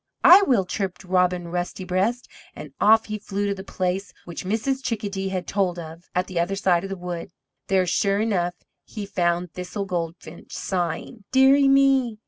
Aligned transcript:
"I 0.23 0.41
will," 0.41 0.65
chirped 0.65 1.03
Robin 1.03 1.49
Rusty 1.49 1.83
breast, 1.83 2.27
and 2.55 2.73
off 2.81 3.05
he 3.05 3.19
flew 3.19 3.45
to 3.45 3.53
the 3.53 3.63
place 3.63 4.13
which 4.25 4.45
Mrs. 4.45 4.83
Chickadee 4.83 5.29
had 5.29 5.45
told 5.45 5.77
of, 5.77 6.05
at 6.15 6.25
the 6.25 6.39
other 6.39 6.55
side 6.55 6.83
of 6.83 6.89
the 6.89 6.97
wood. 6.97 7.29
There, 7.67 7.85
sure 7.85 8.19
enough, 8.19 8.55
he 8.83 9.05
found 9.05 9.53
Thistle 9.53 9.85
Goldfinch 9.85 10.53
sighing: 10.55 11.25
"Dear 11.31 11.55
ie 11.55 11.67
me! 11.67 12.17